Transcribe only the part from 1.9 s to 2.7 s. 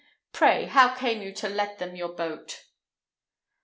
your boat?"